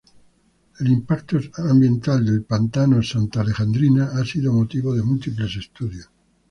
[0.79, 6.09] El impacto ambiental del pantano "Santa Alejandrina", ha sido motivo de múltiples estudios.